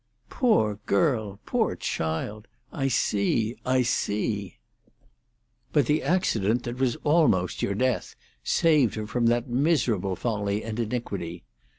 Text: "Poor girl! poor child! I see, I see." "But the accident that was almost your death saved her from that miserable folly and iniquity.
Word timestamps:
"Poor 0.31 0.77
girl! 0.87 1.39
poor 1.45 1.75
child! 1.75 2.47
I 2.73 2.87
see, 2.87 3.55
I 3.63 3.83
see." 3.83 4.57
"But 5.73 5.85
the 5.85 6.01
accident 6.01 6.63
that 6.63 6.79
was 6.79 6.95
almost 7.03 7.61
your 7.61 7.75
death 7.75 8.15
saved 8.43 8.95
her 8.95 9.05
from 9.05 9.27
that 9.27 9.47
miserable 9.47 10.15
folly 10.15 10.63
and 10.63 10.79
iniquity. 10.79 11.43